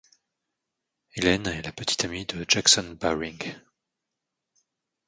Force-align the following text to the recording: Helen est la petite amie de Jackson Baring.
Helen 1.15 1.45
est 1.45 1.61
la 1.61 1.71
petite 1.71 2.05
amie 2.05 2.25
de 2.25 2.43
Jackson 2.49 2.97
Baring. 2.99 3.53